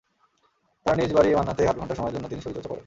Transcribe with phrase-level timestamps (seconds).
[0.85, 2.79] তাঁর নিজ বাড়ি মান্নাতে আধা ঘণ্টা সময়ের জন্য তিনি শরীরচর্চা করেন।